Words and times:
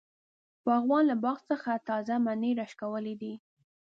باغوان 0.65 1.03
له 1.11 1.15
باغ 1.23 1.37
څخه 1.49 1.71
تازه 1.89 2.15
مڼی 2.25 2.51
راشکولی 2.59 3.15
دی. 3.21 3.33